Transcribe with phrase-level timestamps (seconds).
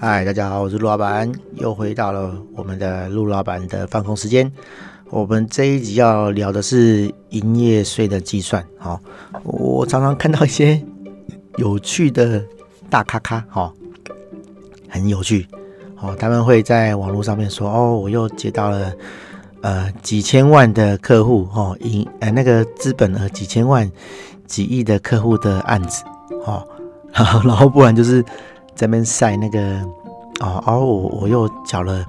[0.00, 4.50] 嗨，大家好，我是陆老板，又回到了我们的陆老板的放空时间。
[5.10, 8.64] 我们这一集要聊的是营业税的计算。
[8.78, 9.00] 好，
[9.42, 10.80] 我常常看到一些
[11.56, 12.40] 有趣的
[12.88, 13.72] 大咖咖，哈，
[14.88, 15.44] 很有趣。
[16.00, 18.92] 哦，他们会在网络上面说，哦，我又接到了
[19.62, 23.90] 呃几千万的客户，哦，营呃那个资本额几千万、
[24.46, 26.04] 几亿的客户的案子，
[26.46, 26.64] 哦，
[27.12, 28.24] 然后然后不然就是。
[28.78, 29.58] 在那边晒那个
[30.38, 32.06] 哦，而、哦、我我又缴了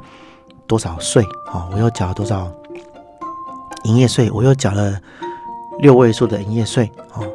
[0.67, 1.23] 多少税？
[1.51, 2.47] 哦，我又缴了多少
[3.85, 4.29] 营业税？
[4.29, 5.01] 我又缴了
[5.79, 6.91] 六位数的营业税。
[7.15, 7.25] 哦，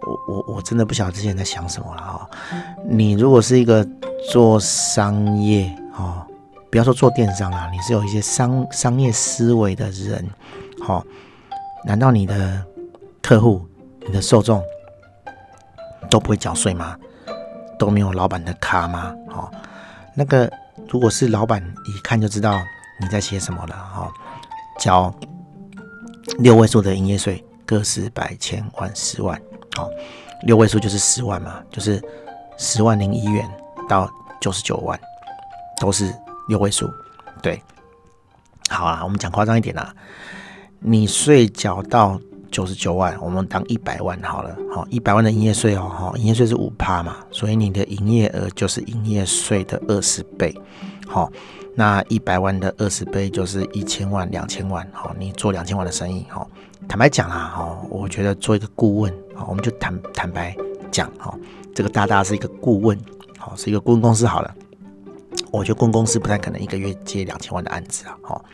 [0.00, 2.36] 我我我真的不晓得之前在想什么了哈、哦。
[2.84, 3.86] 你如果是一个
[4.32, 6.26] 做商业哦，
[6.68, 10.28] 不要说做电商啦，你是有一些商商业思维的人，
[10.82, 11.06] 好、哦，
[11.84, 12.60] 难道你的
[13.22, 13.64] 客户、
[14.04, 14.60] 你的受众
[16.10, 16.98] 都不会缴税吗？
[17.78, 19.14] 都没有老板的卡吗？
[19.28, 19.50] 哦，
[20.14, 20.50] 那个
[20.88, 22.60] 如果是老板，一看就知道
[23.00, 23.74] 你在写什么了。
[23.96, 24.12] 哦，
[24.78, 25.12] 交
[26.38, 29.40] 六位数的营业税，个十百千万十万。
[29.76, 29.90] 哦，
[30.42, 32.02] 六位数就是十万嘛，就是
[32.56, 33.48] 十万零一元
[33.88, 34.98] 到九十九万，
[35.80, 36.14] 都是
[36.48, 36.88] 六位数。
[37.42, 37.62] 对，
[38.68, 39.94] 好啊，我们讲夸张一点啦，
[40.78, 42.20] 你税缴到。
[42.54, 50.56] 九十九万，我们当一百万好了，好，一百万的营业税哦，哈，营业税是五趴嘛，所以你的营业额就是营业税的二十倍，
[51.04, 51.28] 好，
[51.74, 56.48] 那一百万的二十倍就是一千万、两千万，好，你做两千万的生意，好，
[56.86, 60.56] 坦白讲啦，哈，我觉得做一个顾问，好，我们就坦坦白
[60.92, 61.36] 讲，哈，
[61.74, 62.96] 这个大大是一个顾问，
[63.36, 64.54] 好，是一个顾问公司好了，
[65.50, 68.44] 我觉得顾问公司不太可能一个月接两千万的案子啊，好，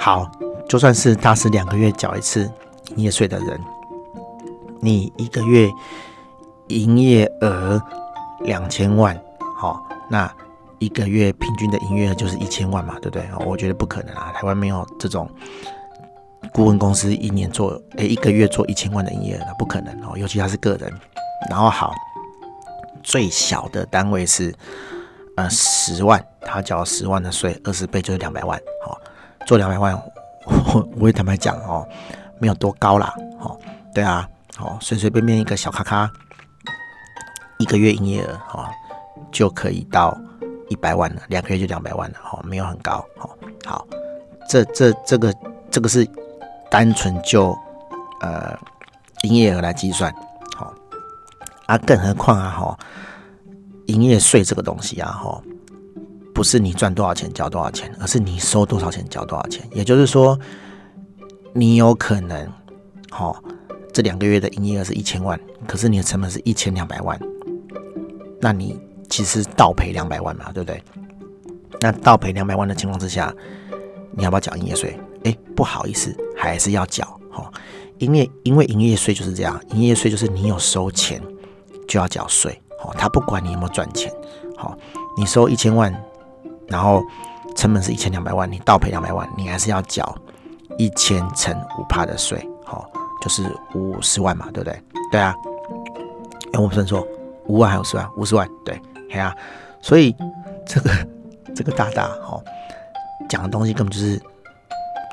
[0.00, 0.32] 好，
[0.68, 2.50] 就算是他是两个月缴一次。
[2.90, 3.60] 营业税的人，
[4.80, 5.70] 你一个月
[6.68, 7.82] 营业额
[8.40, 9.18] 两千万，
[9.56, 10.30] 好，那
[10.78, 13.26] 一个月平均的营业额就是一千万嘛，对不对？
[13.46, 15.28] 我觉得不可能啊，台湾没有这种
[16.52, 20.92] 顾问公司一年做，诶，一个月做一千万的营业额，不可能哦，尤其他是个人。
[21.50, 21.92] 然后好，
[23.02, 24.54] 最小的单位是
[25.36, 28.98] 呃十万，他缴十万的税，二十倍就是两百万，好，
[29.46, 29.94] 做两百万，
[30.46, 31.86] 我我也坦白讲哦。
[32.44, 33.58] 没有多高啦，哦，
[33.94, 34.28] 对啊，
[34.58, 36.12] 哦，随随便便一个小咖咖，
[37.56, 38.68] 一个月营业额哦
[39.32, 40.14] 就可以到
[40.68, 43.30] 一百万了，两个月就两百万了，哦，没有很高，哦，
[43.64, 43.86] 好，
[44.46, 45.34] 这这这个
[45.70, 46.06] 这个是
[46.70, 47.58] 单纯就
[48.20, 48.54] 呃
[49.22, 50.14] 营业额来计算，
[50.54, 50.70] 好，
[51.64, 52.78] 啊，更何况啊，哈，
[53.86, 55.40] 营业税这个东西啊，哈，
[56.34, 60.38] 不是你赚多少钱交多少钱，而是你收多少钱交多少钱，也就是说。
[61.56, 62.52] 你有可能，
[63.10, 63.44] 好、哦，
[63.92, 65.38] 这两个月的营业额是一千万，
[65.68, 67.16] 可是你的成本是一千两百万，
[68.40, 68.76] 那你
[69.08, 70.82] 其实倒赔两百万嘛，对不对？
[71.80, 73.32] 那倒赔两百万的情况之下，
[74.10, 74.98] 你要不要缴营业税？
[75.22, 77.04] 哎，不好意思，还是要缴。
[77.30, 77.52] 哈、哦，
[77.98, 81.22] 因为因为营业税就是这样，营业税就是你有收钱
[81.86, 82.60] 就要缴税。
[82.80, 84.12] 好、哦，他不管你有没有赚钱，
[84.56, 84.78] 好、哦，
[85.16, 85.94] 你收一千万，
[86.66, 87.00] 然后
[87.54, 90.12] 成本是一千两百万，你倒赔两百万，你还是要缴。
[90.78, 92.88] 一千乘五趴的税，好，
[93.22, 93.42] 就是
[93.74, 94.82] 五十万嘛，对不对？
[95.12, 95.34] 对啊，
[96.52, 97.06] 哎，我不是说
[97.46, 98.80] 五万还有十万，五十万，对，
[99.10, 99.34] 嘿啊，
[99.80, 100.14] 所以
[100.66, 100.90] 这个
[101.54, 102.42] 这个大大哈
[103.28, 104.20] 讲的东西根本就是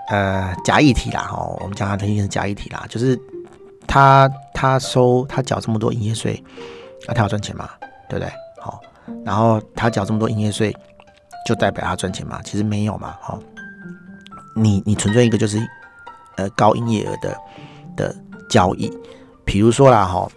[0.10, 3.20] 呃假议题啦，哈，我们讲它的意思是假议题啦，就是
[3.88, 6.44] 他他收他缴这么多营业税，
[7.08, 7.70] 那他要赚钱嘛，
[8.10, 8.32] 对不对？
[8.60, 8.80] 好，
[9.24, 10.76] 然后他缴这么多营业税，
[11.46, 12.40] 就代表他赚钱嘛？
[12.44, 13.40] 其实没有嘛，好。
[14.56, 15.60] 你你纯粹一个就是，
[16.36, 17.38] 呃，高营业额的
[17.96, 18.16] 的
[18.50, 18.92] 交易，
[19.46, 20.30] 比如说啦哈，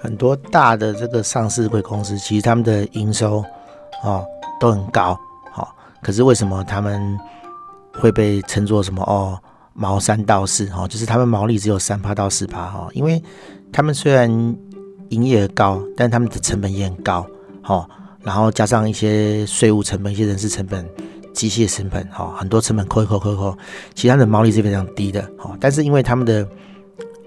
[0.00, 3.44] 很多大的这个上市柜公司，其实他们的营收
[4.02, 4.24] 哦
[4.58, 5.18] 都很高，
[5.50, 7.18] 好，可是为什么他们
[7.94, 9.38] 会被称作什么哦
[9.74, 13.22] 毛三到四哈，就是他们毛利只有三趴到四趴哈，因为
[13.70, 14.30] 他们虽然
[15.10, 17.26] 营业额高，但他们的成本也很高，
[17.60, 17.88] 好，
[18.22, 20.88] 然后加上一些税务成本、一些人事成本。
[21.32, 23.56] 机械成本哈，很多成本扣一扣扣一扣，
[23.94, 25.56] 其他的毛利是非常低的哈。
[25.60, 26.46] 但是因为他们的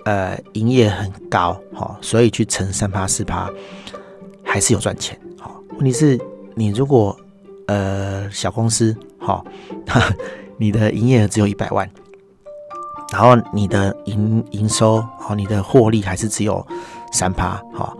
[0.05, 3.49] 呃营业很高哈，所以去乘三趴四趴
[4.43, 5.51] 还是有赚钱哈。
[5.77, 6.19] 问题是
[6.53, 7.17] 你如果
[7.67, 9.43] 呃小公司哈，
[10.57, 11.89] 你的营业额只有一百万，
[13.11, 16.65] 然后你的营营收哈，你的获利还是只有
[17.11, 17.91] 三趴哈，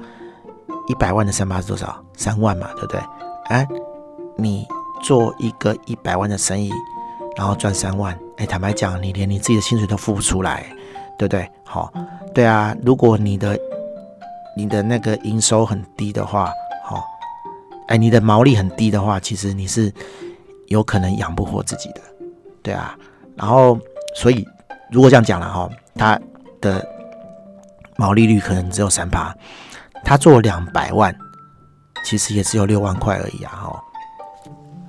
[0.88, 2.02] 一百万的三趴是多少？
[2.16, 3.02] 三万嘛，对不对？
[3.46, 3.68] 哎，
[4.38, 4.66] 你。
[5.06, 6.72] 做一个一百万的生意，
[7.38, 10.66] 然后赚三万，哎，坦白讲，你连你自己的薪水都付不出来，
[11.16, 11.48] 对不对？
[11.64, 11.94] 好，
[12.34, 13.56] 对啊，如果你的
[14.58, 16.52] 你的那个营收很低的话，
[16.84, 17.06] 好，
[17.88, 19.94] 哎，你的毛利很低的话，其实你是
[20.70, 22.02] 有可能养不活自己的，
[22.64, 22.98] 对啊。
[23.36, 23.78] 然后，
[24.16, 24.44] 所以
[24.90, 26.20] 如果这样讲了哈，他
[26.62, 26.84] 的
[27.96, 29.36] 毛利率可能只有三趴，
[30.04, 31.16] 他做两百万，
[32.04, 33.84] 其实也只有六万块而已啊哈。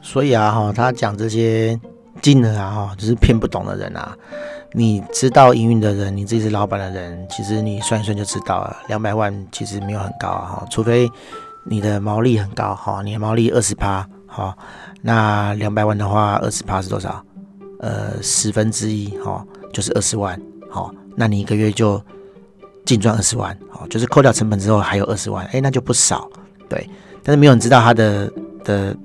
[0.06, 1.78] 所以啊哈，他讲这些
[2.22, 4.16] 金额啊哈，就是骗不懂的人啊。
[4.72, 11.10] 你知道营运的人，你自己是老板的人，其实你算一算就知道了，两百万其实没有很高啊哈，除非
[11.64, 14.56] 你的毛利很高哈，你的毛利二十趴哈，
[15.02, 17.20] 那两百万的话，二十趴是多少？
[17.80, 22.00] 呃，十分之一哈，就是二十万，好，那你一个月就
[22.84, 26.28] 净赚二十万，好，就是扣掉成本之后还有二十万，哎，那就不少，
[26.68, 26.88] 对。
[27.24, 28.32] 但是没有人知道他的
[28.62, 28.96] 的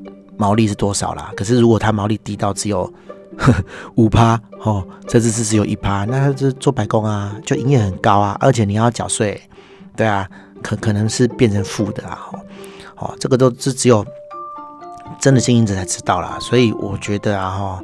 [0.42, 1.32] 毛利是多少啦。
[1.38, 2.92] 可是如果他毛利低到只有
[3.96, 9.40] 五趴，哦，甚至是只有一趴，那他是做白工啊，就营业很高啊，而且你要缴税，
[9.96, 10.28] 对啊，
[10.64, 12.18] 可可能是变成负的啊，
[12.98, 14.04] 哦，这个都是只有
[15.20, 16.38] 真的经营者才知道啦。
[16.42, 17.84] 所以我觉得啊，哈。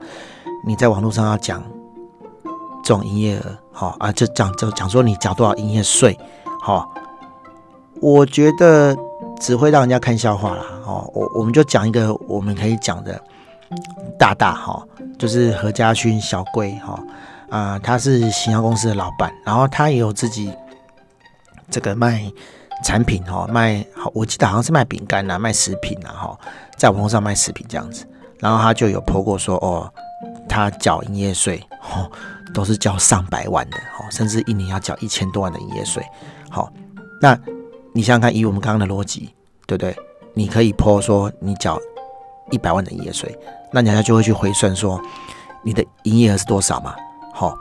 [0.66, 1.64] 你在网络上要讲
[2.84, 6.18] 这种营业额，好啊，就讲就讲说你缴多少营业税，
[6.62, 6.90] 好，
[8.02, 8.94] 我觉得
[9.40, 10.64] 只会让人家看笑话啦。
[10.86, 13.22] 哦，我我们就讲一个我们可以讲的
[14.18, 14.82] 大大哈，
[15.18, 17.00] 就是何家勋小贵哈
[17.50, 20.54] 啊，他是行销公司的老板，然后他也有自己
[21.70, 22.32] 这个卖
[22.84, 26.40] 产品哈，卖好，我记得好像是卖饼干呐，卖食品呐哈，
[26.78, 28.06] 在网络上卖食品这样子，
[28.40, 29.92] 然后他就有 po 过说哦。
[30.50, 31.62] 他缴营业税，
[31.94, 32.10] 哦，
[32.54, 36.02] 都是缴上百万的，哦，甚至一年要缴一千多万的营业税，
[36.50, 36.72] 好，
[37.22, 37.38] 那
[37.98, 39.34] 你想想看，以我们刚刚的逻辑，
[39.66, 39.98] 对不对？
[40.36, 41.80] 你可以泼说你缴
[42.52, 43.36] 一百万的营业税，
[43.74, 45.02] 那人家就会去回算说
[45.64, 46.96] 你的营业额是多少嘛，
[47.34, 47.58] 好，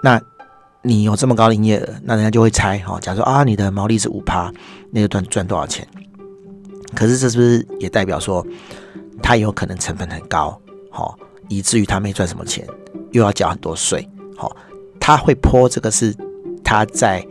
[0.00, 0.22] 那
[0.82, 4.52] 你有这么高的营业额，那人家就会猜，哈，假如说啊，你的毛利是五趴，
[4.92, 5.84] 那就赚赚多少钱？
[6.94, 8.46] 可是这是不是也代表说
[9.20, 10.56] 他有可能成本很高，
[10.88, 11.18] 好？
[11.48, 12.64] 以至于他没赚什么钱，
[13.10, 14.56] 又要缴很多税，好，
[15.00, 16.14] 他会泼这个是
[16.62, 17.26] 他在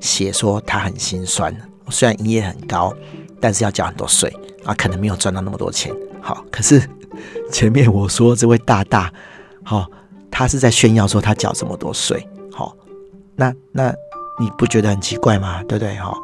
[0.00, 1.54] 写说他很心酸，
[1.90, 2.94] 虽然营业很高，
[3.40, 4.32] 但是要缴很多税
[4.64, 6.82] 啊，可能没有赚到那么多钱，好，可是
[7.52, 9.12] 前面我说这位大大，
[9.64, 9.86] 好，
[10.30, 12.74] 他是在炫耀说他缴这么多税，好，
[13.36, 13.94] 那那
[14.38, 15.62] 你不觉得很奇怪吗？
[15.64, 15.96] 对不对？
[15.96, 16.16] 哈，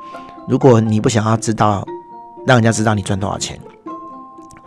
[0.48, 1.84] 如果你不想要知道，
[2.46, 3.58] 让人家知道你赚多少钱，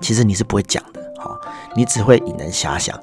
[0.02, 1.02] 其实你是不会讲的。
[1.20, 1.36] 好
[1.76, 2.96] 你只会引人遐想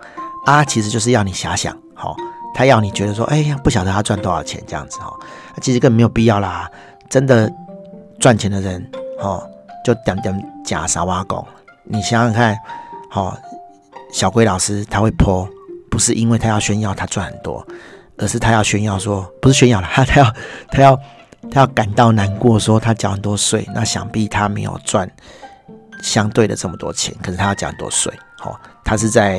[0.46, 2.16] 啊，其实就是要你遐想，好，
[2.54, 5.12] 他要你觉得说，哎呀，不晓得他赚多少钱这样子哈，
[5.60, 6.70] 其实根本没有必要啦，
[7.10, 7.52] 真的
[8.24, 8.90] 赚钱的人，
[9.20, 9.46] 哦，
[9.84, 10.34] 就点点
[10.64, 11.46] 假傻瓜狗，
[11.82, 12.58] 你想想看，
[13.12, 13.36] 哦，
[14.14, 15.46] 小龟老师他会泼
[15.90, 17.62] 不是因为他要炫耀他赚很多，
[18.16, 20.34] 而是他要炫耀说，不是炫耀了， 他他要
[20.70, 20.96] 他要
[21.50, 25.06] 他要感到难过，说他缴很多税，那想必他没有赚
[26.02, 28.10] 相对的这么多钱，可是他要缴很多税。
[28.42, 29.38] 哦，他是在，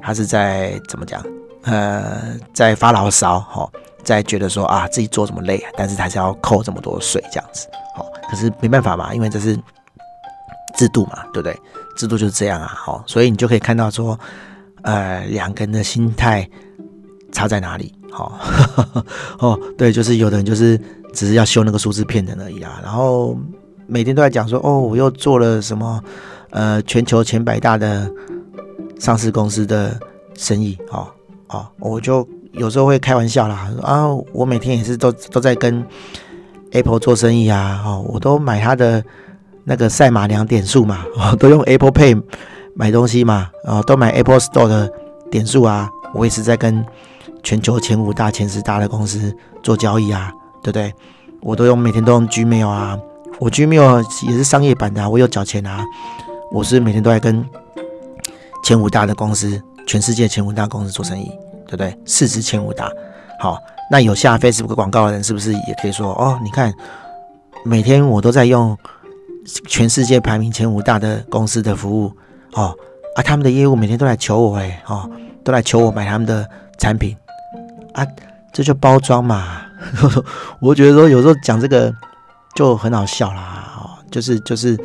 [0.00, 1.20] 他是在怎么讲？
[1.64, 3.68] 呃，在发牢骚，哦，
[4.02, 9.56] 在觉得说啊，自己做这么累，但是还是要扣这么多税，这样子，好、哦，可是没办法嘛，因为这是
[10.76, 11.58] 制度嘛，对不对？
[11.96, 14.18] 制度就是这样啊，好、哦，所以你就可以看到说，
[14.82, 16.48] 呃，两个人的心态
[17.32, 17.94] 差在哪里？
[18.10, 18.38] 好、
[18.76, 19.04] 哦，
[19.40, 20.80] 哦，对，就是有的人就是
[21.12, 23.36] 只是要修那个数字骗人而已啊，然后
[23.86, 26.02] 每天都在讲说，哦，我又做了什么，
[26.50, 28.10] 呃，全球前百大的。
[28.98, 29.98] 上市公司的
[30.36, 31.08] 生意，哦
[31.48, 35.84] 哦，我就有时候会开玩笑啦，啊，我每天也是都都在跟
[36.72, 39.02] Apple 做生意啊，哦，我都买他的
[39.64, 42.20] 那个赛马娘点数嘛，哦，都用 Apple Pay
[42.74, 44.90] 买东西嘛，哦，都买 Apple Store 的
[45.30, 46.84] 点数啊，我也是在跟
[47.42, 50.92] 全球前五大、前十大的公司做交易啊，对不对？
[51.40, 52.98] 我都用每天都用 Gmail 啊，
[53.38, 55.84] 我 Gmail 也是商业版的，我有缴钱啊，
[56.52, 57.44] 我是每天都在跟。
[58.62, 61.32] 前五大的公司，全世界前五大公司做生意，
[61.70, 61.96] 对不对？
[62.04, 62.90] 市值前五大，
[63.38, 63.56] 好，
[63.92, 66.36] 那有下 Facebook 广告的人，是不是也可以说哦？
[66.42, 66.74] 你看，
[67.64, 68.76] 每天我都在用
[69.68, 72.12] 全世界排名前五大的公司的服务，
[72.54, 72.76] 哦
[73.14, 75.08] 啊，他们的业务每天都来求我，哎，哦，
[75.44, 76.44] 都来求我买他们的
[76.76, 77.16] 产品，
[77.94, 78.04] 啊，
[78.52, 79.62] 这就包装嘛。
[80.60, 81.94] 我觉得说有时候讲这个
[82.56, 84.76] 就很好笑啦，哦，就是就是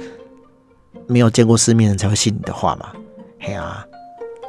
[1.08, 2.90] 没有见过世面的人才会信你的话嘛。
[3.42, 3.86] 嘿呀，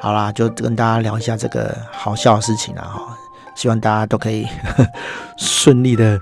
[0.00, 3.16] 好啦，就跟大家聊一下这个好笑的事情啦哈，
[3.54, 4.46] 希望大家都可以
[5.36, 6.20] 顺利的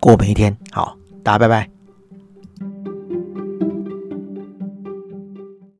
[0.00, 0.56] 过每一天。
[0.72, 1.77] 好，大家拜拜。